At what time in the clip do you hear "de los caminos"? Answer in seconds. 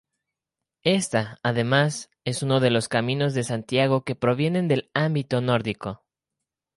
2.59-3.35